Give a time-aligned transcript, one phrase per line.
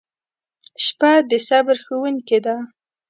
[0.83, 2.55] •شپه د صبر ښوونکې ده.